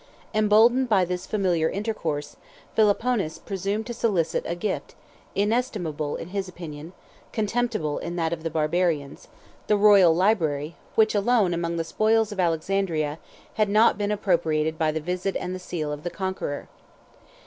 115 0.31 0.43
Emboldened 0.45 0.89
by 0.89 1.05
this 1.05 1.27
familiar 1.27 1.69
intercourse, 1.69 2.35
Philoponus 2.75 3.37
presumed 3.37 3.85
to 3.85 3.93
solicit 3.93 4.43
a 4.47 4.55
gift, 4.55 4.95
inestimable 5.35 6.15
in 6.15 6.29
his 6.29 6.49
opinion, 6.49 6.93
contemptible 7.31 7.99
in 7.99 8.15
that 8.15 8.33
of 8.33 8.41
the 8.41 8.49
Barbarians—the 8.49 9.77
royal 9.77 10.15
library, 10.15 10.75
which 10.95 11.13
alone, 11.13 11.53
among 11.53 11.77
the 11.77 11.83
spoils 11.83 12.31
of 12.31 12.39
Alexandria, 12.39 13.19
had 13.53 13.69
not 13.69 13.95
been 13.95 14.09
appropriated 14.11 14.75
by 14.79 14.91
the 14.91 14.99
visit 15.01 15.35
and 15.35 15.53
the 15.53 15.59
seal 15.59 15.91
of 15.91 16.01
the 16.01 16.09
conqueror. 16.09 16.67